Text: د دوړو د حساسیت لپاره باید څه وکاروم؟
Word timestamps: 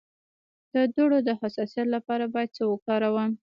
د 0.73 0.75
دوړو 0.95 1.19
د 1.27 1.29
حساسیت 1.41 1.87
لپاره 1.95 2.25
باید 2.33 2.55
څه 2.57 2.63
وکاروم؟ 2.71 3.31